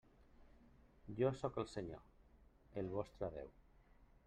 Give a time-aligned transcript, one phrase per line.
[1.19, 2.01] Jo sóc el Senyor,
[2.83, 3.57] el vostre Déu.